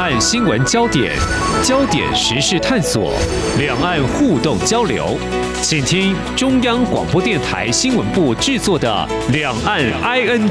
[0.00, 1.14] 岸新闻焦点，
[1.62, 3.12] 焦点时事探索，
[3.58, 5.18] 两岸互动交流，
[5.60, 10.48] 请听中央广播电台新闻部制作的《两岸 ING》。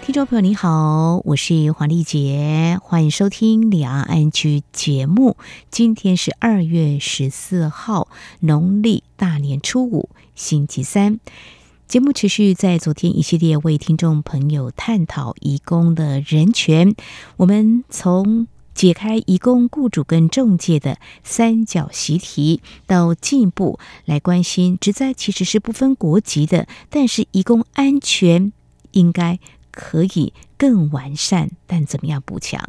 [0.00, 4.30] 听众朋友你好，我是黄丽杰，欢迎收听《两岸 ING》
[4.72, 5.36] 节目。
[5.72, 8.06] 今天是二月十四号，
[8.38, 11.18] 农历大年初五，星期三。
[11.94, 16.96] 节目持续在昨天一系列为听众朋友探讨移工的人权。
[17.36, 28.52] 我们从解开移工雇主跟中介的三角习题，到进一步来关心职灾其实是不分国籍的，但是移工安全
[28.90, 29.38] 应该
[29.70, 32.60] 可以更完善，但怎么样补强？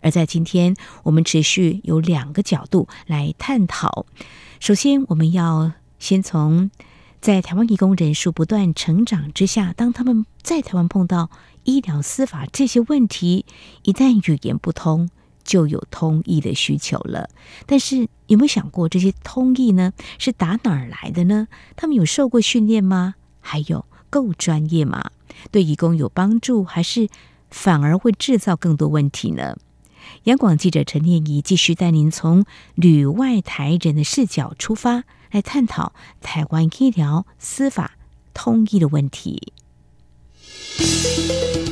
[0.00, 4.06] 而在今天，我们持续有两个角度来探讨。
[4.60, 6.70] 首先，我们要先从。
[7.22, 11.30] 在台湾移工人数不断成长之下，当他们在台湾碰到
[11.62, 13.46] 医疗、司法这些问题，
[13.84, 15.08] 一旦语言不通，
[15.44, 17.30] 就有通译的需求了。
[17.64, 21.46] 但是有没有想过，这些通译呢，是打哪儿来的呢？
[21.76, 23.14] 他们有受过训练吗？
[23.38, 25.12] 还有够专业吗？
[25.52, 27.08] 对移工有帮助，还是
[27.52, 29.56] 反而会制造更多问题呢？
[30.24, 35.04] 央广记者陈念怡继续带您从旅外台人的视角出发。
[35.32, 37.92] 来探讨台湾医疗、司法
[38.34, 39.52] 通译的问题。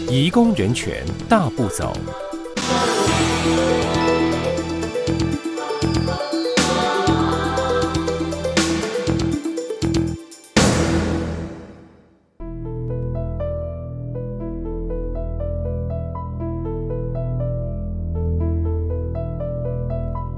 [0.09, 1.93] 移工人权大步走。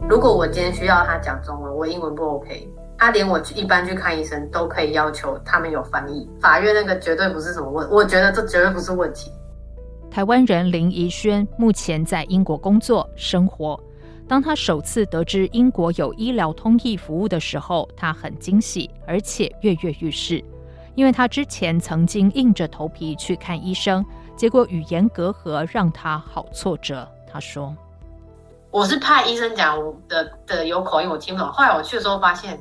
[0.08, 2.68] 如果我今天需要他讲中文，我英文不 OK。
[3.02, 9.32] 他连我去一般去看医生都可以要求他们有翻译，法院那个绝对不是什么问，我觉得这绝对不是问题。
[10.08, 13.76] 台湾人林怡轩目前在英国工作生活。
[14.28, 20.40] 当他首次得知英国有医疗通译服务的时候，他很惊喜，而且跃跃欲试，
[20.94, 27.08] 因为他之前曾经硬着头皮去看医生，结果语言隔阂让他好挫折。
[27.26, 27.74] 他说
[28.70, 29.76] ：“我是怕医生讲
[30.08, 31.50] 的的有口音，我听不懂。
[31.50, 32.56] 后来我去的时候发现。”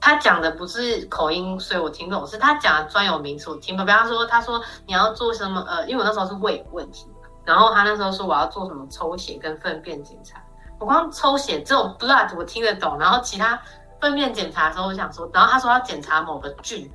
[0.00, 2.26] 他讲的不是口音，所以我听不懂。
[2.26, 3.86] 是他讲的专有名词，我听不懂。
[3.86, 5.60] 比方说，他说你要做什么？
[5.62, 7.08] 呃，因为我那时候是胃有问题，
[7.44, 10.40] 然后他那时候说我要做什么抽血跟粪便检查。
[10.78, 13.60] 我光抽血这种 blood 我听得懂，然后其他
[14.00, 16.88] 粪便检查的时候，我想说，然后他说要检查某个菌，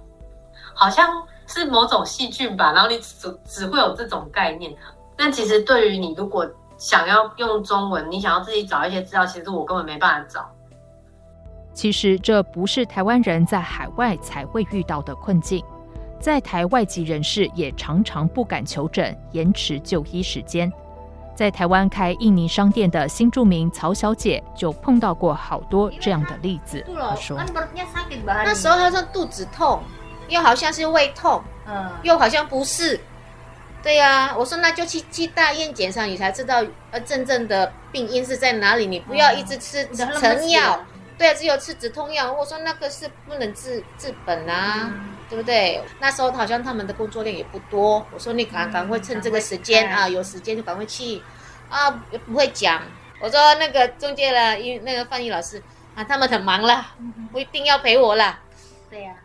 [0.74, 2.72] 好像是某种细菌吧。
[2.72, 4.74] 然后你只只会有这种概念。
[5.18, 6.48] 但其实对于你，如果
[6.78, 10.50] 想要用中文，你想要自己找一些资料，其实我根本没办法找。
[11.81, 15.66] 其实这不是台湾人在海外才会遇到的困境，
[16.19, 20.72] 在台外籍人士也常常不敢求诊，延迟就医时间。
[21.34, 26.86] 在台湾开印尼商店的新住民曹小姐就碰到过好多这样的例子。
[26.96, 27.36] 她说
[28.46, 29.81] ：“那时候她说肚子痛，
[30.28, 33.00] 又好像是胃痛，嗯，又好像不是。
[33.81, 38.86] 对呀、啊，我说那就去去大医院检查，你才知道呃真正的病因是在哪里。
[38.86, 40.80] 你不要一直吃成药。
[41.22, 42.34] 嗯”对啊，只有吃止痛药。
[42.34, 45.82] 我说那个是不能治治本啊，嗯、对不对？
[46.00, 48.06] 那时候好像他们的工作量也不多。
[48.12, 51.22] 我说你赶赶快趁这个时间啊，有时间就赶快去
[51.70, 51.92] 啊，
[52.26, 52.82] 不会讲。
[53.22, 55.62] 我说那个中介了，因为那个翻译老师
[55.94, 56.84] 啊，他们很忙了，
[57.32, 58.40] 不一定要陪我了。
[58.90, 59.22] 对呀、啊，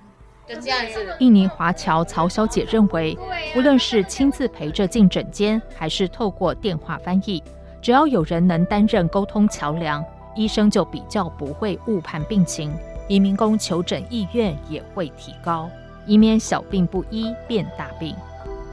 [0.46, 1.16] 就这样子。
[1.18, 3.16] 印尼华侨曹小姐认为，
[3.56, 7.42] 无论是亲自陪着进诊间，还是透过电话翻译，
[7.80, 10.04] 只要有人能担任沟通桥梁。
[10.36, 12.72] 医生就比较不会误判病情，
[13.08, 15.68] 移民工求诊意愿也会提高，
[16.06, 18.14] 以免小病不医变大病。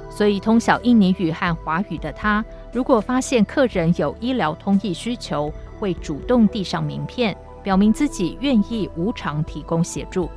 [0.09, 10.29] 所以，通晓印尼语和华语的他，如果发现客人有医疗通译需求，会主动递上名片，表明自己愿意无偿提供协助。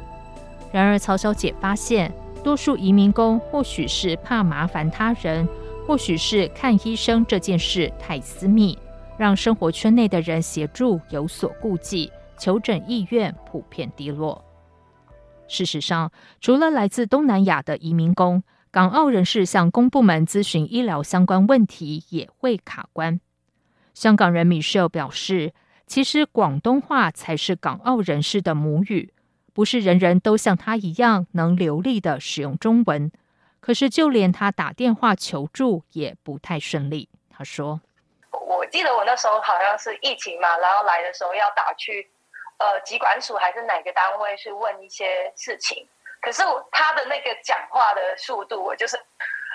[0.73, 2.11] 然而，曹小姐发现，
[2.43, 5.47] 多数移民工或许是怕麻烦他人，
[5.87, 8.79] 或许是看医生这件事太私密。
[9.19, 14.45] 让生活圈内的人协助有所顾忌，求诊意愿普遍低落。
[15.49, 16.11] 事实上，
[16.41, 23.21] 除了来自东南亚的移民工，港澳人士向公部门咨询医疗相关问题也会卡关。
[23.95, 25.55] 香港人 Michelle 表示，
[25.87, 29.15] 其实广东话才是港澳人士的母语，
[29.55, 33.11] 不是人人都像他一样能流利地使用中文。
[33.61, 37.09] 可是，就连他打电话求助也不太顺利。
[37.31, 37.81] 他说。
[38.77, 42.07] 记得我那时候好像是疫情嘛，然后来的时候要打去，
[42.59, 45.89] 呃，疾管署还是哪个单位去问一些事情。
[46.21, 49.03] 可是他的那个讲话的速度，我就是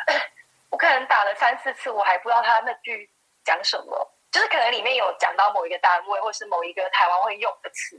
[0.71, 3.07] 我可能打了三四次，我还不知道他那句
[3.45, 7.95] 讲什么，就是可能里面有讲到某一个单位，或是某一个台湾会用的词，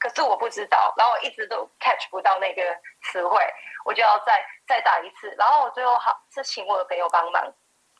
[0.00, 2.62] 可是我不知道，然后我一直都 catch 不到那个
[3.02, 3.46] 词汇，
[3.84, 7.44] 我就要再再打一次，然后我最后好是请我的朋友帮忙，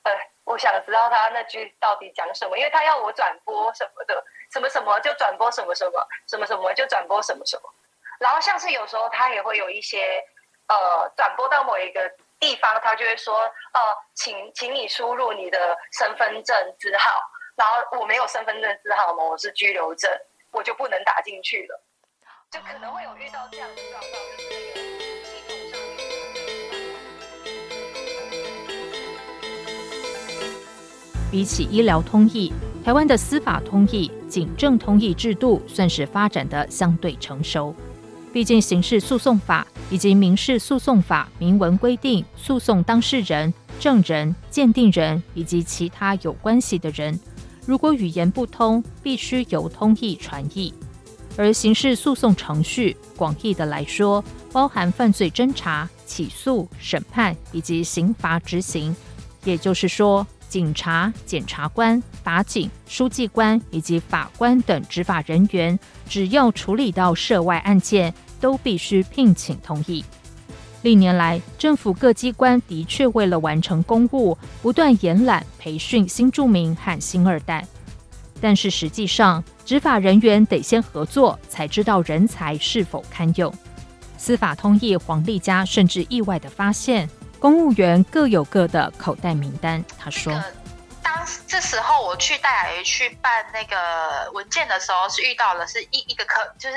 [0.05, 0.13] 呃，
[0.45, 7.73] 我想知道他那句到底讲什么，因为他要我转播什么的，什么什么就转播什么什么，什么什么就转播什么什么，
[8.19, 10.23] 然后像是有时候他也会有一些
[10.69, 12.11] 呃转播到某一个。
[12.43, 13.39] 地方他就会说，
[13.73, 13.81] 呃，
[14.15, 17.23] 请请你输入你的身份证字号，
[17.55, 20.11] 然后我没有身份证字号嘛，我是居留证，
[20.51, 21.81] 我就不能打进去了，
[22.51, 24.11] 就可能会有遇到这样的状况，
[24.51, 24.92] 就是
[31.33, 32.53] 比起医疗通译，
[32.85, 37.75] 台湾的司法通译、警政通译制度算是发展的相对成熟。
[38.35, 47.19] 毕竟，刑事诉讼法以及民事诉讼法明文规定，诉讼当事人、证人、鉴定人以及其他有关系的人，
[47.65, 50.73] 如果语言不通，必须由通译传译。
[51.39, 58.95] 而刑事诉讼程序，广义的来说，包含犯罪侦查、起诉、审判以及刑罚执行。
[59.45, 70.05] 也就是说，警察、检察官、法警、书记官以及法官等执法人员，只要处理到涉外案件，都必须聘请同意。
[70.83, 77.67] 历年来，政府各机关的确为了完成公务，不断延揽培训新住民和新二代。
[78.39, 83.51] 但是实际上，执法人员得先合作，才知道人才是否堪用。
[84.19, 87.09] 司法通译黄丽佳甚至意外地发现，
[87.43, 89.85] 公务员各有各的口袋名单。
[89.99, 90.33] 他说
[91.03, 96.77] ：“当这时候我去带来去办那个文件的时候，是遇到了是一一个科，就是。”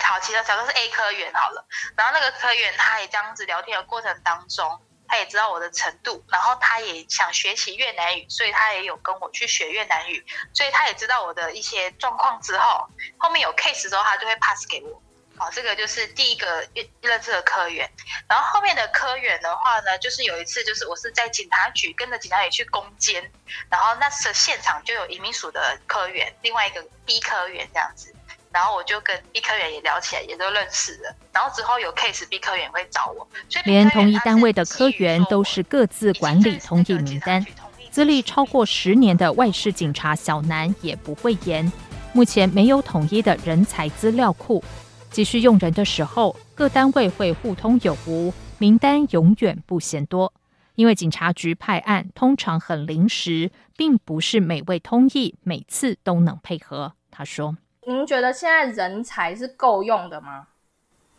[0.00, 1.66] 好，其实假如是 A 科员好了，
[1.96, 10.24] 然后那个科员他也这样子聊天的过程当中，他也知道我的程度，然后他也想学习越南语，所以他也有跟我去学越南语，
[10.54, 15.02] 所以他也知道我的一些状况之后，后面有 case 之后他就会 pass 给我。
[15.38, 17.88] 好，这个就是第一个认认识的科员，
[18.28, 23.22] 然后后面的科员的话呢，就是有一次就是我是在警察局跟着警察局去攻坚，
[23.70, 28.14] 然后那时现场就有移民署的科员，另外一个 B 科员这样子。
[28.50, 31.14] 然后我就跟 B 科员也聊起来，也都认识了。
[31.32, 33.28] 然后之后有 case，B 科员会找我。
[33.64, 37.46] 连同一单位的科员都是各自管理通译名单，
[37.90, 41.70] 资历超过十年的外事警察小南也不会言，
[42.14, 44.64] 目前没有统一的人才资料库，
[45.10, 50.32] 急需用人的时候，各单位会互通有无，名单永远不嫌多。
[50.74, 56.92] 因为警察局派案通常很临时，并不是每位通译每次都能配合。
[57.10, 57.56] 他说。
[57.84, 60.46] 您觉得现在人才是够用的吗？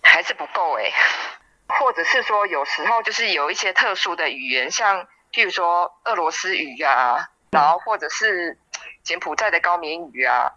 [0.01, 0.93] 还是不够哎、欸？
[1.67, 8.57] 或者是说，有时候就是有一些特殊的语言，像譬如说俄罗斯语啊，然后或者是
[9.03, 10.51] 柬埔寨的高棉语啊，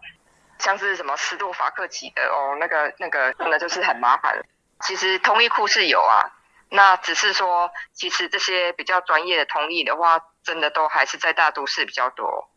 [0.63, 4.41] 像是什么斯洛伐克籍的哦，那个那个那就是很麻烦。
[4.81, 6.25] 其实通译库是有啊，
[6.71, 12.49] 那只是说，其实这些比较专业的通译的话，真的都还是在大都市比较多。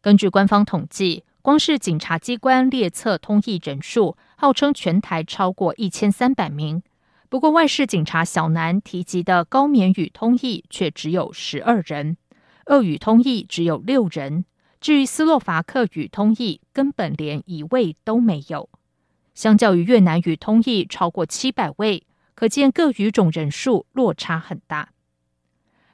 [0.00, 1.24] 根据官方统计。
[1.42, 6.82] 光是警察机关列册通译人数，号称全台超过一千三百名。
[7.30, 12.18] 不过，外事警察小南提及的高棉语通译却只有十二人，
[12.66, 14.44] 俄语通译只有六人。
[14.80, 18.70] 至于斯洛伐克语通译，根本连一位都没有。
[19.34, 24.90] 相较于越南语通译超过七百位，可见各语种人数落差很大。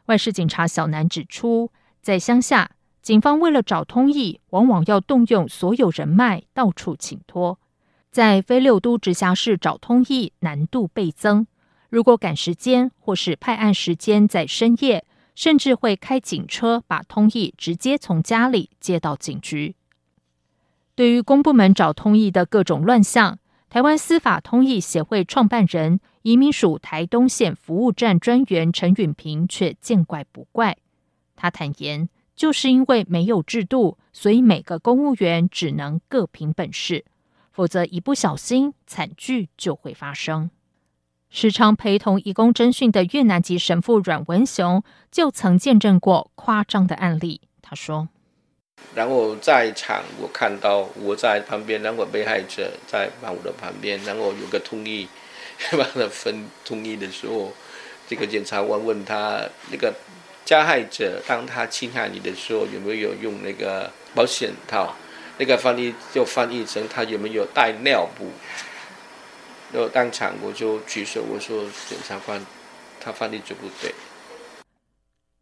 [0.07, 2.71] 外事警察小南指出，在乡下。
[3.02, 7.61] 警方为了找通译，往往要动用所有人脉，到处请托。
[8.11, 11.47] 在非六都直辖市找通译难度倍增。
[11.88, 15.05] 如果赶时间，或是派案时间在深夜，
[15.37, 19.76] 甚至会开警车把通译直接从家里接到警局。
[20.97, 23.38] 对于公部门找通译的各种乱象，
[23.71, 30.76] 台湾司法通译协会创办人、移民署台东县服务站专员陈允平却见怪不怪。
[31.37, 32.09] 他坦言。
[32.37, 37.07] 就是因为没有制度，所以每个公务员只能各凭本事，
[37.50, 40.50] 否则一不小心惨剧就会发生。
[41.30, 47.40] 时常陪同义工侦讯的越南籍神父阮文雄就曾见证过夸张的案例。
[47.61, 48.09] 他说
[48.95, 55.09] ：“然后在场，我看到我在旁边，然后被害者在我的旁边， 然后有个通译
[55.73, 57.52] 帮他分通译的时候，
[58.09, 59.92] 这个检察官问他那个。”
[60.47, 64.95] 加害者当他侵害你的时候，有没有用那个保险套？
[65.38, 68.30] 那个翻译就翻译成他有没有带尿布？
[69.76, 72.40] 然后当场我就举手，我说检察官，
[72.99, 73.95] 他翻译就不对。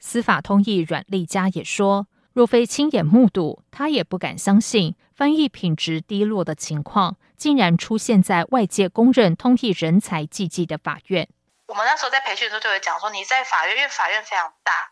[0.00, 11.28] 司法通译阮丽佳也说，若非亲眼目睹，他也不敢相信翻译品质低落的情况，竟然出现在外界公认通译人才济济的法院。
[11.68, 14.90] 我们那时候在培训的时候就会讲说，你在法院，因为法院非常大，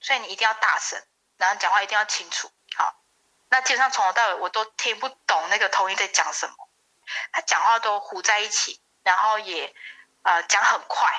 [0.00, 1.00] 所以你一定要大声，
[1.38, 2.46] 然后讲话一定要清楚。
[2.76, 2.94] 好，
[3.48, 6.52] 那基本上从头到尾我都听不懂那个通译在讲什么，
[7.32, 9.74] 他讲话都糊在一起，然后也
[10.22, 11.10] 呃讲很快。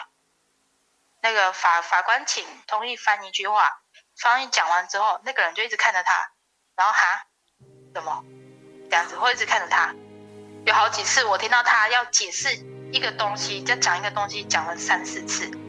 [1.21, 3.81] 那个法法官请同意翻一句话，
[4.17, 6.31] 翻译讲完之后，那个人就一直看着他，
[6.75, 7.25] 然后哈，
[7.93, 8.23] 怎么
[8.89, 9.93] 这样子，会一直看着他。
[10.65, 12.55] 有好几次我听到他要解释
[12.91, 15.62] 一个东西，就讲一个东西，讲了三四次。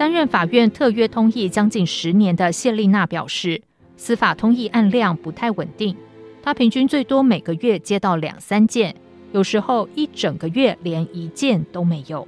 [0.00, 3.60] 担任法院特约通译将近十年的谢丽娜表示，
[3.98, 5.94] 司法通译案量不太稳定，
[6.42, 8.96] 她平均最多每个月接到两三件，
[9.32, 12.26] 有时候一整个月连一件都没有。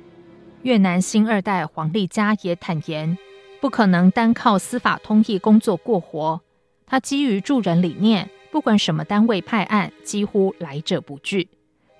[0.64, 3.16] 越南新二代黄丽佳也坦言，
[3.58, 6.42] 不可能单靠司法通译工作过活。
[6.84, 11.48] 她基于助人理念，不管什么单位派案，几乎来者不拒。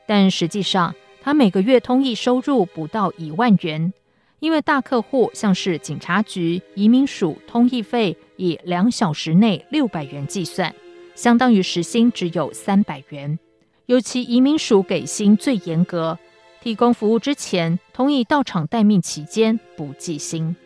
[0.07, 3.95] 但实际上，她每个月通译收入不到一万元。
[4.43, 10.75] 因为大客户像是警察局、移民署，通译费以两小时内六百元计算，
[11.15, 13.39] 相当于时薪只有三百元。
[13.87, 16.19] 尤其移民署给薪最严格，
[16.61, 20.57] 提供服务之前，通译到场待命期间不计薪。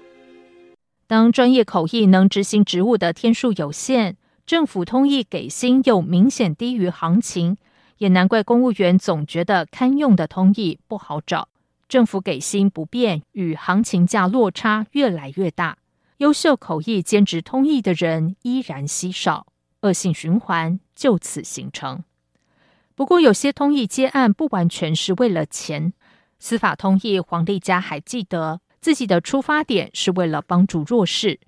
[1.06, 4.16] 当专业口译能执行职务的天数有限，
[4.47, 7.59] 政府通译给薪又明显低于行情，
[7.99, 11.49] 也难怪公务员总觉得堪用的通译不好找。
[11.88, 15.78] 政府给薪不变，与行情价落差越来越大，
[16.16, 19.46] 优秀口译兼职通译的人依然稀少，
[19.82, 22.02] 恶性循环就此形成。
[22.96, 25.92] 不过，有些通译接案不完全是为了钱。
[26.38, 31.38] 司法通译黄丽佳还记得自己的出发点是为了帮助弱势，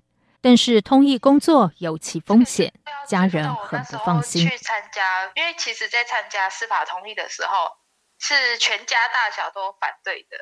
[0.41, 2.73] 但是通译工作有其风险，
[3.07, 4.47] 家人很不放心。
[4.47, 7.78] 去参加，因为其实在参加司法通译的时候。
[8.19, 10.37] 是全家大小都反对的，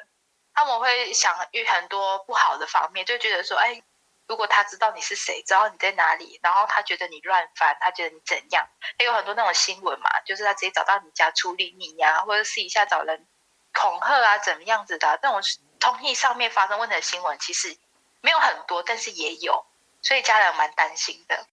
[0.53, 3.81] 他们会想遇很多不好的方面，就觉得说，哎，
[4.27, 8.67] 如果他知道你是谁，知道你在哪里，然后他觉得你乱翻，他觉得你怎样，
[8.99, 13.27] 也有很多那种新闻嘛，就是他直接找到你家处理你呀、或者私底下找人
[13.73, 15.41] 恐吓啊，怎么样子的，那种
[15.79, 17.77] 通译上面发生问题的新闻，其实
[18.21, 19.65] 没有很多，但是也有，
[20.01, 21.45] 所以家人蛮担心的。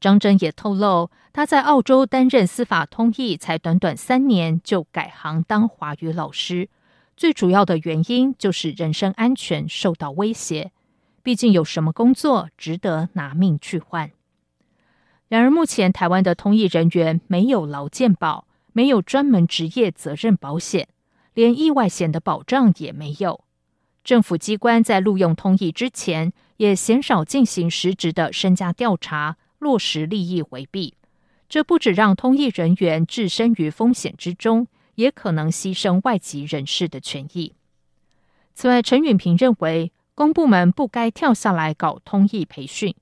[0.00, 1.10] 张真也透露。
[1.32, 6.68] 他在澳洲担任司法通译，才短短三年就改行当华语老师。
[7.16, 10.72] 最主要的原因就是人身安全受到威胁。
[11.22, 14.10] 毕竟有什么工作值得拿命去换？
[15.28, 20.88] 然而，目前台湾的通译人员没有劳健保，没有专门职业责任保险，
[21.32, 23.44] 连意外险的保障也没有。
[24.04, 30.94] 政府机关在录用通译之前，也鲜少进行实质的身家调查，落实利益回避。
[31.52, 37.52] 这不止让通译人员置身于风险之中，也可能牺牲外籍人士的权益。
[38.54, 42.94] 此外，陈允平认为，公部门不该跳下来搞通译培训，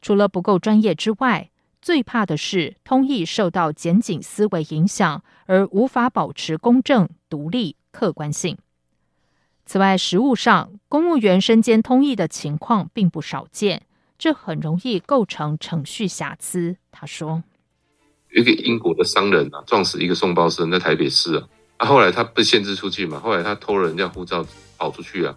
[0.00, 1.50] 除了不够专业之外，
[1.82, 8.56] 最怕的是通译受到检警思维影响，而无法保持公正、独立、客观性。
[9.66, 13.82] 此外，实务上，公务员身兼通译的情况并不少见，
[14.16, 16.76] 这很容易构成程序瑕疵。
[16.92, 17.42] 他说。
[18.34, 24.46] 一个英国的商人啊，撞死一个送报生在台北市啊，啊，后来他被限制出去嘛，后来他偷了人家护照
[24.78, 25.36] 跑出去啊。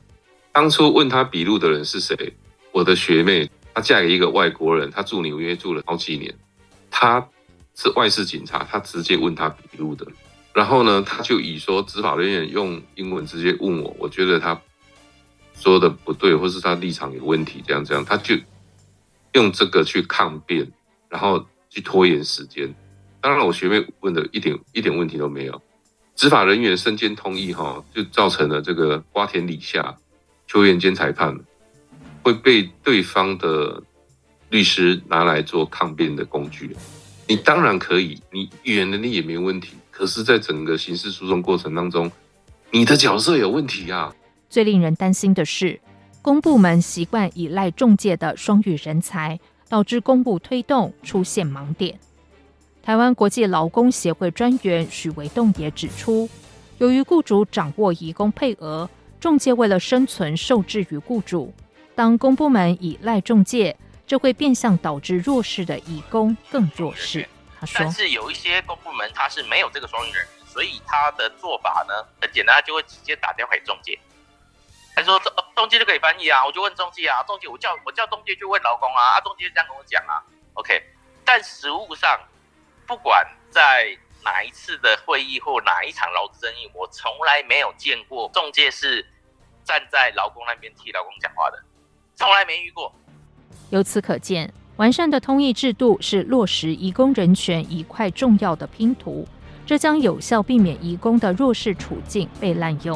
[0.52, 2.16] 当初问他笔录的人是谁？
[2.72, 6.34] 我的学妹，她嫁给一个外国人，她住纽约住了好几年，
[6.90, 7.28] 他
[7.76, 10.06] 是外事警察，他直接问他笔录的。
[10.54, 14.60] 然后呢，他就以说执法人员用英文直接问我，我觉得他
[15.56, 18.36] 说的不对，或是他立场有问题，这样这样，他就
[19.34, 20.72] 用这个去抗辩，
[21.10, 22.74] 然后去拖延时间。
[23.24, 25.62] 当然，我学妹问的一点一点问题都没有。
[26.14, 29.96] 执法人员身兼通译，哈，就造成了这个瓜田李下，
[30.46, 31.40] 球员兼裁判
[32.22, 33.82] 会被对方的
[34.50, 36.76] 律师拿来做抗辩的工具。
[37.26, 42.12] 你当然可以，你语言能力也没问题，可是，在整个刑事诉讼过程当中，
[42.72, 44.14] 你的角色有问题啊。
[44.50, 45.80] 最令人担心的是，
[46.22, 49.40] 公部门习惯依赖中介的双语人才，
[49.70, 51.98] 导致公务推动出现盲点。
[52.86, 56.30] 台湾国际劳工协会专员许维栋也指出，
[56.80, 58.90] 由于雇主掌握移工配额，
[59.22, 61.54] 中介为了生存受制于雇主。
[61.96, 67.26] 当公部门依赖中介，这会变相导致弱势的移工更弱势。
[67.58, 73.98] 他说，但是有一些公部门他是没有这个双语人，所以他的做法呢很简单，他就会直接打电话给中介，
[74.94, 80.20] 他说中中介就可以翻译啊，我就问中介啊，中介我叫我叫中介去问劳工啊，啊中介这样跟我讲啊
[80.56, 80.84] ，OK，
[81.24, 82.20] 但实务上
[82.94, 89.04] 不管在哪一次的会议或哪一场劳资争议，我从来没有见过中介是
[89.64, 91.58] 站在劳工那边替劳工讲话的，
[92.14, 92.94] 从来没遇过。
[93.72, 99.28] 由此可见，完善的通译制度是落实移工人权一块重要的拼图，
[99.66, 102.96] 这将有效避免移工的弱势处境被滥用。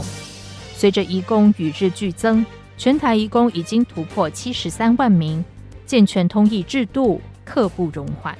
[0.75, 2.45] 随着移工与日俱增，
[2.77, 5.43] 全台移工已经突破七十三万名，
[5.87, 8.37] 健全通译制度刻不容缓。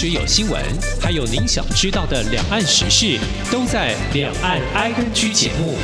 [0.00, 0.62] 只有新闻，
[1.02, 3.18] 还有您想知道的两岸时事，
[3.50, 5.74] 都在《两岸 ING》节目。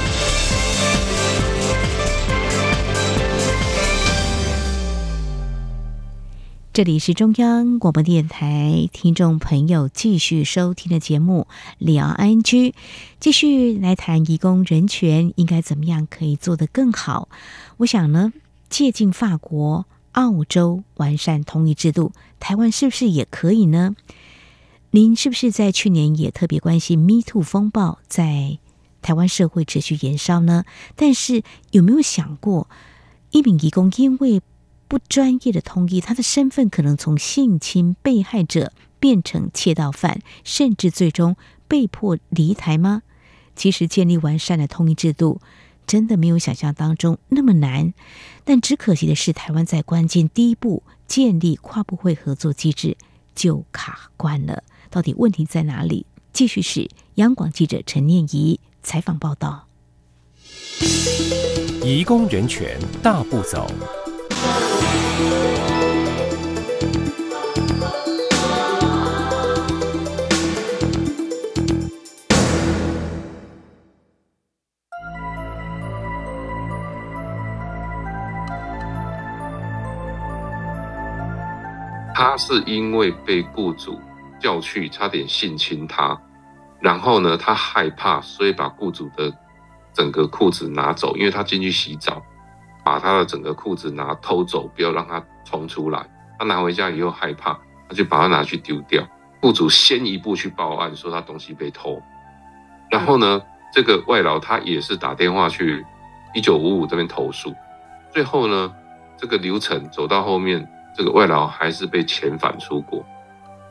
[6.72, 12.42] 这里是中央广播电台，听众朋友继续收听的节目《两岸 ING》，
[13.18, 17.28] 继续来谈移工人权应该怎么样可以做得更好。
[17.78, 18.32] 我想呢，
[18.68, 19.86] 借鉴法国。
[20.14, 23.94] 澳洲完善通译制度，台湾是不是也可以呢？
[24.90, 28.58] 您是不是在去年也特别关心 Me Too 风暴在
[29.02, 30.64] 台湾社会持续延烧呢？
[30.94, 31.42] 但是
[31.72, 32.68] 有没有想过，
[33.30, 34.40] 一名移工因为
[34.86, 43.02] 不专业的通译，他的身份可能从性侵被害者变成窃盗犯，甚至最终被迫离台吗？
[43.56, 45.40] 其实建立完善的通译制度，
[45.86, 47.94] 真的没有想象当中那么难，
[48.44, 52.96] 但只可惜的是，台湾在关键第一步建立跨部会合作机制
[53.34, 54.64] 就卡关了。
[54.90, 56.06] 到底问题在哪里？
[56.32, 59.68] 继续是央广记者陈念怡采访报道。
[61.84, 63.70] 移工人权大步走。
[82.14, 84.00] 他是因为被雇主
[84.38, 86.16] 叫去，差点性侵他，
[86.80, 89.32] 然后呢，他害怕，所以把雇主的
[89.92, 92.22] 整个裤子拿走，因为他进去洗澡，
[92.84, 96.08] 把他的整个裤子拿偷走，不要让他冲出来。
[96.38, 99.04] 他拿回家以后害怕，他就把他拿去丢掉。
[99.40, 102.00] 雇主先一步去报案，说他东西被偷，
[102.90, 105.84] 然后呢，这个外劳他也是打电话去
[106.32, 107.52] 一九五五这边投诉，
[108.12, 108.72] 最后呢，
[109.16, 110.64] 这个流程走到后面。
[110.96, 113.04] 这个外劳还是被遣返出国，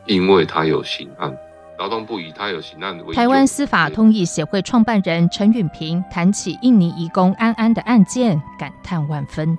[0.06, 1.34] 因为他有刑案。
[1.80, 3.16] 劳动部以他有刑案为。
[3.16, 9.58] 台湾司法通译协会创办人陈允平谈起印尼移工安安的案件，感叹万分。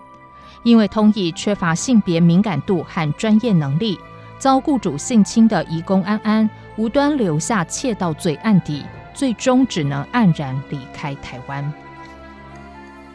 [0.62, 3.98] 因为通译缺乏性别敏感度和专业能力，
[4.38, 11.72] 遭雇主性侵的移工安安无端留下窃盗罪案底，最终只能黯然离开台湾。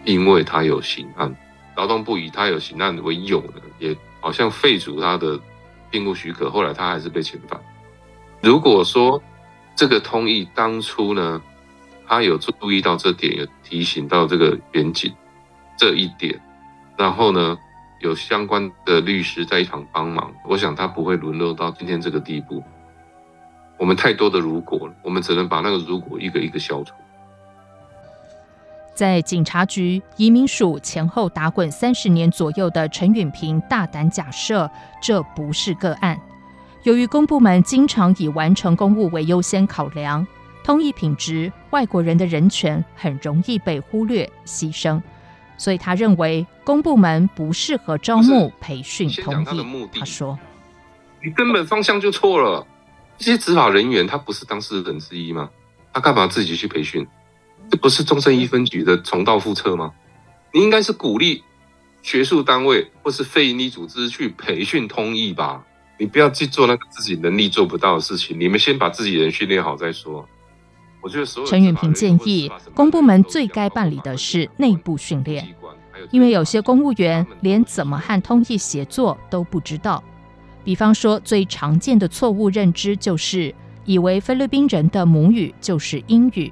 [0.04, 1.34] 因为他有刑案，
[1.76, 3.96] 劳动部以他有刑案为由呢，也。
[4.20, 5.40] 好像废除他的
[5.92, 7.60] 聘雇许可，后来他还是被遣返。
[8.42, 9.22] 如果说
[9.76, 11.42] 这个通译当初呢，
[12.08, 15.14] 他有注意到这点，有提醒到这个远景
[15.78, 16.40] 这一点，
[16.98, 17.58] 然后呢，
[18.02, 22.64] 有相关的律师在一旁帮忙，我想他不会沦落到今天这个地步。
[23.78, 26.94] 我们太多的如果，我们只能把那个如果一个一个消除。
[29.00, 34.70] 在警察局、移民署前后打滚三十年左右的陈允平大胆假设，
[35.02, 36.20] 这不是个案。
[36.84, 40.28] 由于公部门经常以完成公务为优先考量，
[40.66, 45.02] 通译品质、外国人的人权很容易被忽略牺牲，
[45.58, 49.90] 所以他认为公部门不适合招募培训通译。
[49.98, 50.38] 他说
[51.24, 52.68] ：“你根本方向就错了。
[53.18, 55.50] 这些执法人员他不是当事人之一吗？
[55.94, 57.08] 他干嘛自己去培训？”
[57.70, 59.92] 这不是中正一分局的重蹈覆辙吗？
[60.52, 61.44] 你应该是鼓励
[62.02, 65.64] 学术单位或是非营利组织去培训通译吧？
[66.00, 68.40] 你不要去做那个自己能力做不到的事情。
[68.40, 70.28] 你们先把自己人训练好再说。
[71.02, 75.56] 我觉得陈远平建议，公部门最该办理的是内部训练，
[76.12, 80.04] 因为有些公务员连怎么和通译协作都不知道。
[80.64, 83.54] 比方说，最常见的错误认知就是
[83.86, 86.52] 以为菲律宾人的母语就是英语。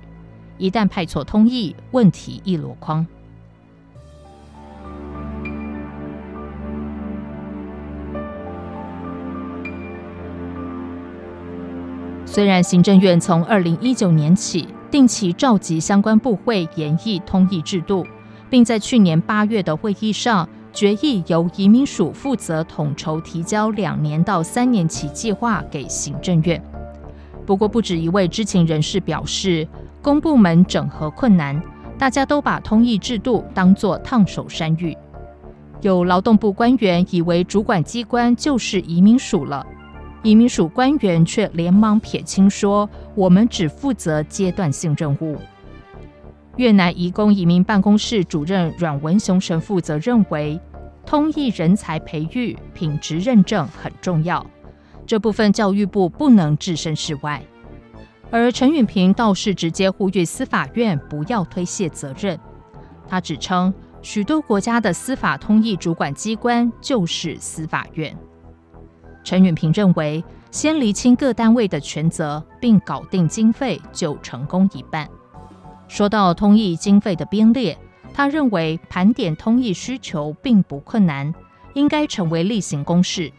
[0.58, 3.06] 一旦派错通译，问题一箩筐。
[12.26, 18.06] 虽然行政院从二零一九年起定期召集相关部会研议通译制度，
[18.50, 26.62] 并在去年八月的会议上决议由移民署负责统筹提交两年到三年期计划给行政院。
[27.46, 29.68] 不过，不止一位知情人士表示，
[30.08, 31.62] 公部门整合困难，
[31.98, 34.98] 大家都把通译制度当作烫手山芋。
[35.82, 39.68] 有劳动部官员以为主管机关就是移民署了。
[40.24, 45.36] 移民署官员却连忙撇清说：“我们只负责阶段性任务。”
[46.56, 50.58] 越南移工移民办公室主任阮文雄神父则认为，
[51.06, 54.46] 通译人才培育、品质认证很重要，
[55.06, 57.44] 这部分教育部不能置身事外。
[58.30, 62.38] 而陈允平倒是直接呼吁司法院不要推卸责任。
[63.08, 68.16] 他指称，许多国家的司法通译主管机关就是司法院。
[69.24, 75.08] 陈允平认为，先厘清各单位的权责，并搞定经费，就成功一半。
[75.88, 77.78] 说到通译经费的编列，
[78.14, 81.34] 他认为盘点通译需求并不困难，
[81.74, 83.32] 应该成为例行公事。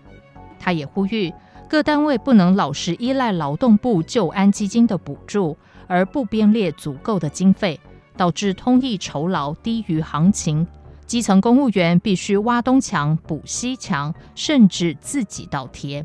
[0.59, 1.33] 他也呼吁
[1.69, 5.55] 各单位不能老是依赖劳动部就安基金的补助，
[5.87, 7.79] 而不编列足够的经费，
[8.17, 10.67] 导致通译酬劳低于行情。
[11.05, 16.05] 基层公务员必须挖东墙补西墙，甚至自己倒贴。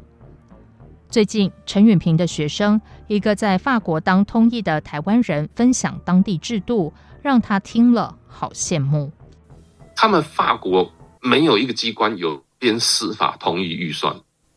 [1.07, 9.09] 最近，陈允平的学生，一个在法国当通译的台湾人，分享当地制度，让他听了好羡慕。
[9.95, 14.13] 他们法国没有一个机关有编司法通译预算，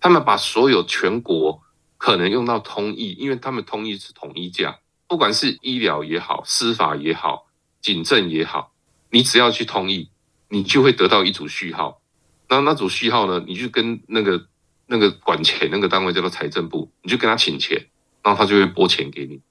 [0.07, 1.61] 他们把所有全国
[1.99, 7.47] 可能用到通译，因为他们通译是统一价，不管是医疗也好，司法也好，
[7.81, 8.73] 警政也好，
[9.11, 10.11] 你只要去通译。
[10.49, 12.01] 你就会得到一组序号，
[12.49, 13.43] 那那组序号呢？
[13.49, 14.47] 你就跟那个
[14.87, 17.89] 那个管钱那个单位叫做财政部，你就跟他请钱，
[18.23, 19.43] 然后他就会拨钱给你。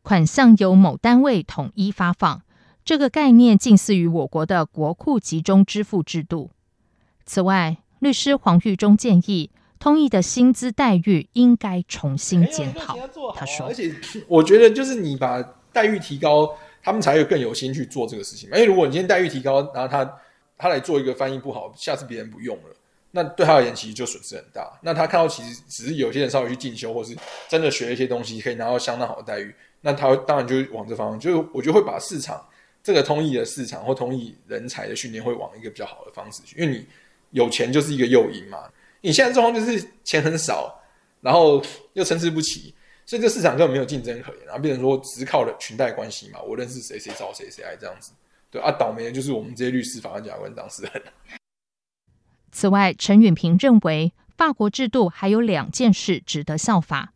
[0.00, 2.40] 款项由某单位统一发放，
[2.82, 6.50] 这个概念近似于我国的国库集中支付制度。
[7.26, 9.50] 此外，律师黄玉忠建议，
[9.82, 12.96] 通译的薪资待遇应该重新检讨。
[13.34, 13.92] 他说：“而且
[14.28, 15.42] 我觉得，就是你把
[15.72, 16.48] 待遇提高。”
[16.84, 18.48] 他们才会更有心去做这个事情。
[18.50, 20.18] 因为如果你今天待遇提高，然后他
[20.56, 22.76] 他来做一个翻译不好，下次别人不用了，
[23.10, 24.72] 那对他而言其实就损失很大。
[24.82, 27.16] 那他看到其实只是有些人稍微去进修，或是
[27.48, 32.44] 真的学一些东西，可以拿到相当好的待遇，那他当然就往这方向，就是我觉得会把市场
[32.84, 36.86] 这个通译的市场或通译人才的训练会往一个比较好的方式去，因为你
[37.30, 38.58] 有钱就是一个诱因嘛。
[39.02, 40.80] 你现在状况就是钱很少，
[41.20, 41.62] 然后
[41.92, 42.74] 又参差不齐。
[43.04, 48.12] 所以这市场根本没有竞争可言，然后变成说只靠了裙带关系嘛，我认识谁谁找谁谁爱这样子，
[48.48, 51.02] 对啊，倒霉的就是我们这些律师、法官、检察官、当事人。
[52.52, 57.12] 此外，陈允平认为，法国制度还有两件事值得效法。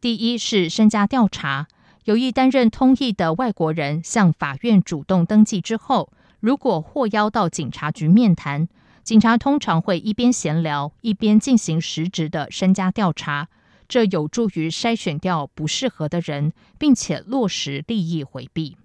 [0.00, 1.68] 第一是身家调查，
[2.04, 8.68] 有意担任通译的外国人向法院主动登记之后，如果获邀到警察局面谈，
[9.02, 13.48] 警察通常会一边闲聊一边进行实质的身家调查。
[13.88, 18.76] 这有助于筛选掉不适合的人，并且落实利益回避。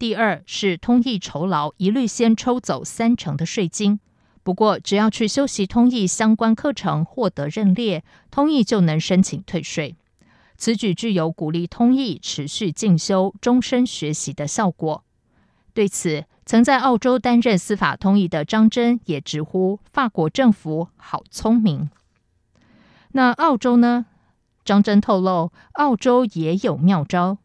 [0.00, 4.00] 第二是通译酬劳一律先抽走三成的税金，
[4.42, 9.94] 不过只要去修习通译相关课程，获得认列，通译就能申请退税。
[10.58, 15.04] 此举具有鼓励通译持续进修、终身学习的效果。
[15.76, 21.90] 对此，曾在澳洲担任司法通译的张真也直呼法国政府好聪明。
[23.12, 24.06] 那澳洲呢？
[24.64, 27.36] 张真透露，澳洲也有妙招。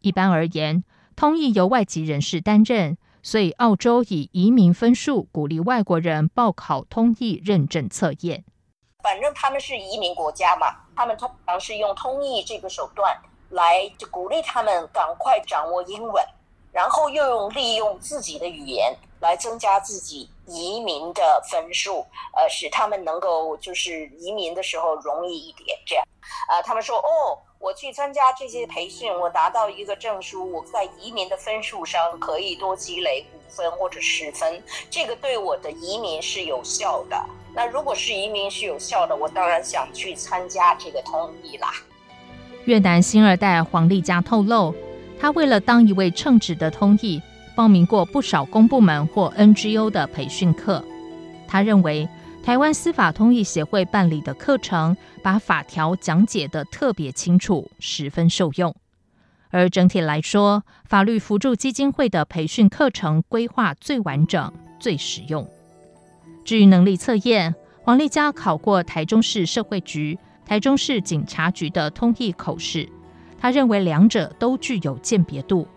[0.00, 0.82] 一般而言，
[1.14, 8.44] 通译由外籍人士担任，所以澳洲以移民分数鼓励外国人报考通译认证测验。
[9.04, 13.16] 反正他们是移民国家嘛，他们通常是用通译这个手段
[13.50, 16.24] 来鼓励他们赶快掌握英文，
[16.72, 26.04] 然后又用利用自己的语言来增加自己移民的分数，呃，使他们能够就是移民的时候容易一点，这样。
[26.48, 37.18] 啊、呃，他们说哦，我去参加这些培训，我拿到一个证书，我在移民的分数上可以多积累五分或者十分，这个对我的移民是有效的。
[37.54, 41.72] 那如果是移民是有效的，我当然想去参加这个通译啦。
[42.66, 44.74] 越南新二代黄丽佳透露，
[45.18, 47.20] 他为了当一位称职的通译，
[47.54, 50.84] 报名过不少公部门或 NGO 的培训课。
[51.46, 52.08] 他认为。
[52.40, 58.74] 台湾司法通译协会办理的课程，把法条讲解得特别清楚，十分受用。
[59.50, 64.50] 而整体来说，法律扶助基金会的培训课程规划最完整、
[64.80, 65.46] 最实用。
[66.42, 72.88] 至于能力测验，黄丽佳考过台中市社会局、台中市警察局的通译口试，
[73.40, 75.68] 他认为两者都具有鉴别度，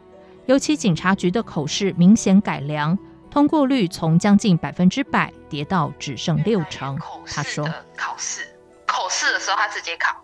[0.45, 2.97] 尤其警察局的口试明显改良，
[3.29, 6.99] 通过率从将近百分之百跌到只剩六成。
[7.27, 10.17] 他说：“考试，口试的时候他直接考，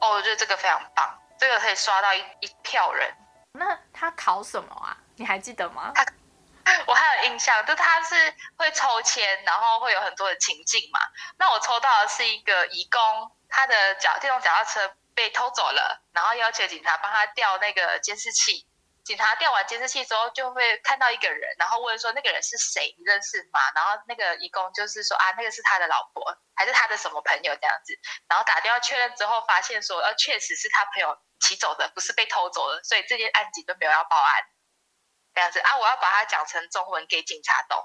[0.00, 3.08] 哦，我觉得这个非常棒，这个可以刷到一一票人。
[3.52, 4.96] 那他考什么啊？
[5.16, 6.04] 你还记得吗？”他
[6.86, 8.14] 我还有印象，就他是
[8.56, 10.98] 会抽签，然后会有很多的情境嘛。
[11.36, 13.00] 那我抽到的是一个义工，
[13.50, 14.80] 他的脚电动脚踏车
[15.14, 18.66] 被偷走了，然后要求警察帮他调那个监视器。
[19.04, 23.60] 警察调完监视器之后，就会看到一个人，然后问说那个人是谁，你认识吗？
[23.74, 26.24] 然后那个义工就是说啊，那个是他的老婆，
[26.56, 27.92] 还是他的什么朋友这样子。
[28.28, 34.42] 然后打电话确认之后，发现说呃，确实是他朋友骑走的，不是被偷走的，所以这件案件都没有要报案。
[35.34, 37.78] 这样子啊，我要把它讲成中文给警察懂，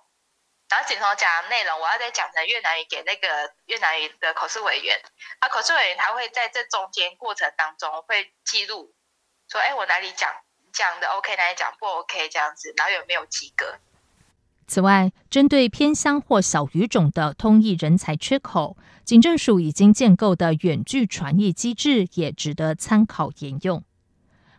[0.70, 5.02] 然后警方讲的内容，我要再讲成越南语给那个越南语的口试委员。
[5.40, 8.94] 啊，口试委员他会在这中间过程当中会记录，
[9.50, 10.30] 说，哎，我哪里讲
[10.72, 13.80] 讲的 OK，哪里讲不 OK，这样子，然后有没有及格。
[14.68, 23.84] 此外，针对偏乡或小语种的通译人才缺口，警政署已经建构的远距传译机制也值得参考沿用。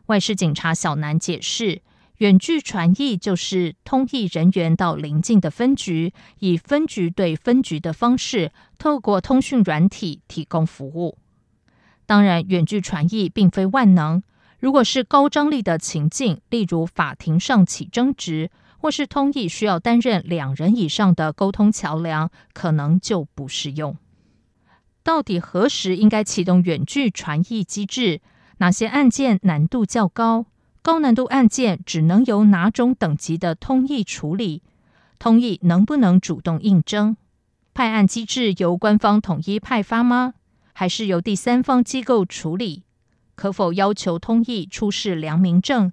[0.06, 1.82] 外事警察小南解释。
[2.20, 11.16] 远距传译就是通译人员到邻近的分局，以分局对分局的方式，透过通讯软体提供服务。
[12.04, 14.22] 当然，远距传译并非万能。
[14.58, 23.96] 如果是高张力的情境，例如法庭上起争执，或是通译需要担任两人以上的沟通桥梁，可能就不适用。
[25.02, 28.20] 到底何时应该启动远距传译机制？
[28.58, 30.44] 哪些案件难度较高？
[30.82, 34.62] 高难度案件只能由哪种等级的通译处理？
[35.18, 37.16] 通译能不能主动应征？
[37.74, 40.34] 派案机制由官方统一派发吗？
[40.72, 42.84] 还是由第三方机构处理？
[43.34, 45.92] 可否要求通译出示良民证？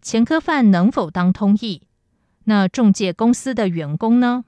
[0.00, 1.82] 前科犯能否当通译？
[2.44, 4.44] 那中介公司的员工呢？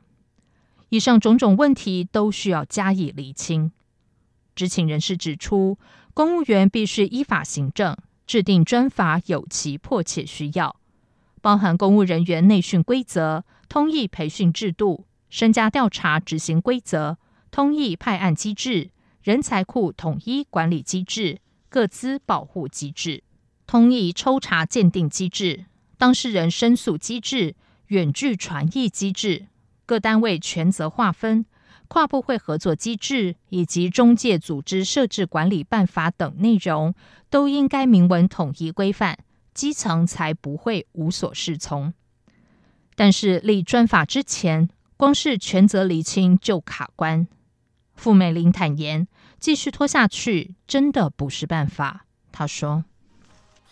[0.91, 3.73] 以上种种问题都需要加以厘清。
[4.55, 5.77] 知情人士指出，
[6.15, 7.97] 公务员必须依法行政。
[8.31, 10.77] 制定专法有其迫切需要，
[11.41, 17.19] 包含公务人员内训规则、通译培训制度、身家调查执行规则、
[17.51, 18.91] 通译派案机制、
[19.21, 23.25] 人才库统一管理机制、各资保护机制、
[23.67, 25.65] 通译抽查鉴定机制、
[25.99, 27.57] 当事人申诉机制、
[27.89, 29.49] 远距传译机制、
[29.85, 31.45] 各单位权责划分。
[31.91, 36.95] 跨部会合作机制以及中介组织设置管理办法等内容，
[37.29, 39.19] 都应该明文统一规范，
[39.53, 41.93] 基层才不会无所适从。
[42.95, 47.27] 但是立专法之前，光是权责厘清就卡关。
[47.97, 49.09] 傅美玲坦言，
[49.41, 52.07] 继续拖下去真的不是办法。
[52.31, 52.85] 她说。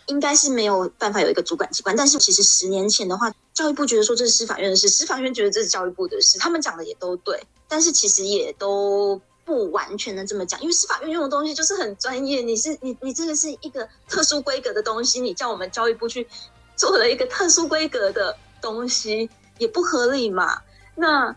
[0.09, 16.27] 应该是没有办法有一个主管机关，但是其实十年前的话，教育部觉得说这是司法院的事，司法院觉得这是教育部的事，他们讲的也都对，但是其实也都不完全的这么讲，因为司法院用的东西就是很专业，你是你你这个是一个特殊规格的东西，你叫我们教育部去
[16.75, 20.61] 做了一个特殊规格的东西，也不合理嘛，
[20.95, 21.35] 那。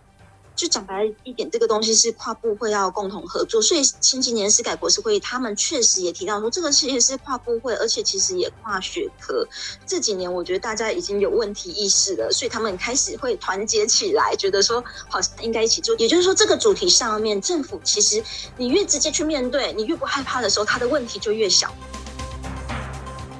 [0.54, 9.46] 就讲白一点，这个东西是跨部会要共同合作，所以前几年司改国是会议，他们确实也提到说，这个其实是跨部会，而且其实也跨学科。
[9.86, 15.96] 这几年我觉得大家已经有问题意识了，所以他们开始会团结起来，觉得说好像应该一起做。
[15.96, 18.22] 也就是说，这个主题上面，政府其实
[18.56, 21.72] 你越直接去面对，你越不害怕的时候，它的问题就越小。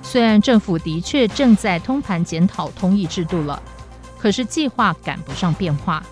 [0.02, 3.62] 虽然政府的确正在通盘检讨通译制度了，
[4.18, 6.04] 可是计划赶不上变化。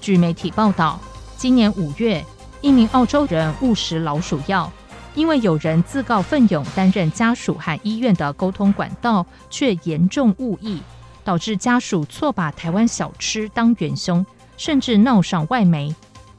[0.00, 0.98] 据媒体报道，
[1.36, 2.24] 今年五月，
[2.60, 4.70] 一名澳洲人误食老鼠药，
[5.14, 10.80] 因为有人自告奋勇担任家属和医院的沟通管道，却严重误译，
[11.24, 14.24] 导致家属错把台湾小吃当元凶，
[14.56, 15.94] 甚至闹上外媒。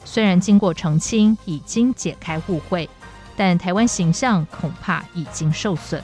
[0.06, 2.90] 虽然经过澄清，已经解开误会，
[3.36, 6.02] 但台湾形象恐怕已经受损。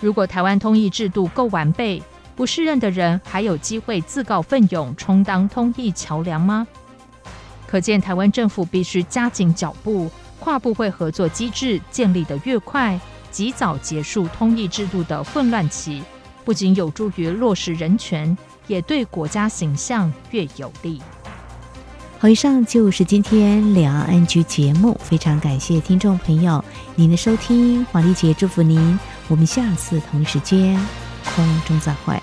[0.00, 2.02] 如果台湾通译制度够完备，
[2.38, 6.64] 不适任的人还有机会自告奋勇充当通译桥梁吗？
[7.66, 12.98] 可见台湾政府必须加紧脚步，跨部会合作机制建立得越快，
[13.32, 16.00] 及早结束通译制度的混乱期，
[16.44, 21.02] 不仅有助于落实人权，也对国家形象越有利。
[22.20, 28.96] 好，以上就是今天两岸 ING 节目，非常感谢听众朋友您的收听，黄丽姐祝福您。
[29.26, 30.78] 我们下次同一时间
[31.34, 32.20] 空中再会。